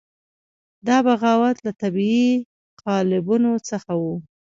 [0.87, 2.31] دا بغاوت له طبیعي
[2.83, 4.15] قالبونو څخه وو.